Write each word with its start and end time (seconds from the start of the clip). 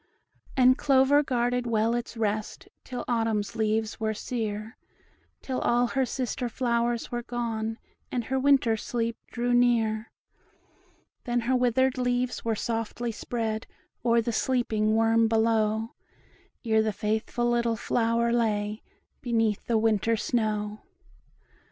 And 0.57 0.79
Clover 0.79 1.21
guarded 1.21 1.67
well 1.67 1.93
its 1.93 2.17
rest, 2.17 2.67
Till 2.83 3.05
Autumn's 3.07 3.55
leaves 3.55 3.99
were 3.99 4.15
sere, 4.15 4.75
Till 5.43 5.59
all 5.59 5.85
her 5.89 6.07
sister 6.07 6.49
flowers 6.49 7.11
were 7.11 7.21
gone, 7.21 7.77
And 8.11 8.23
her 8.23 8.39
winter 8.39 8.75
sleep 8.75 9.15
drew 9.27 9.53
near. 9.53 10.11
Then 11.25 11.41
her 11.41 11.55
withered 11.55 11.99
leaves 11.99 12.43
were 12.43 12.55
softly 12.55 13.11
spread 13.11 13.67
O'er 14.03 14.21
the 14.21 14.33
sleeping 14.33 14.95
worm 14.95 15.27
below, 15.27 15.93
Ere 16.65 16.81
the 16.81 16.91
faithful 16.91 17.47
little 17.47 17.75
flower 17.75 18.31
lay 18.33 18.81
Beneath 19.21 19.67
the 19.67 19.77
winter 19.77 20.17
snow. 20.17 20.81